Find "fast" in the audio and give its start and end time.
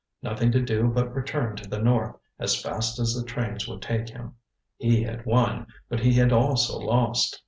2.59-2.97